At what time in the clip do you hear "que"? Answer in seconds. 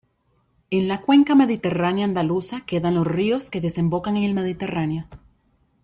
3.51-3.61